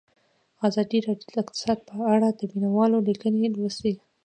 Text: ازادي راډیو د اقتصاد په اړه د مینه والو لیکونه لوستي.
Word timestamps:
ازادي 0.67 0.99
راډیو 1.07 1.27
د 1.33 1.35
اقتصاد 1.43 1.79
په 1.89 1.95
اړه 2.13 2.27
د 2.31 2.41
مینه 2.51 2.69
والو 2.75 2.97
لیکونه 3.07 3.39
لوستي. 3.55 3.93